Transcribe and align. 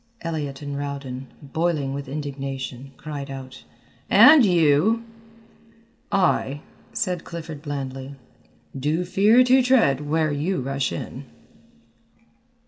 Elliott 0.21 0.63
and 0.63 0.75
Rowden, 0.75 1.27
boiling 1.43 1.93
with 1.93 2.09
indignation, 2.09 2.91
cried 2.97 3.29
out, 3.29 3.65
"And 4.09 4.43
you!" 4.43 5.03
"I," 6.11 6.61
said 6.91 7.23
Clifford 7.23 7.61
blandly, 7.61 8.15
"do 8.75 9.05
fear 9.05 9.43
to 9.43 9.61
tread 9.61 10.01
where 10.09 10.31
you 10.31 10.59
rush 10.59 10.91
in." 10.91 11.25